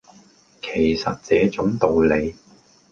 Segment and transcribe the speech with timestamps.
[0.63, 2.33] 其實這種道理